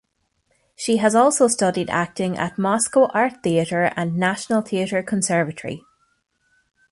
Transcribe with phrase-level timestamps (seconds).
[0.75, 5.83] She has also studied acting at Moscow Art Theatre and National Theatre Conservatory.